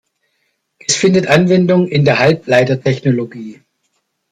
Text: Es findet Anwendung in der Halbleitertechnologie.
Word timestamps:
Es 0.79 0.95
findet 0.95 1.27
Anwendung 1.27 1.87
in 1.87 2.05
der 2.05 2.17
Halbleitertechnologie. 2.17 3.61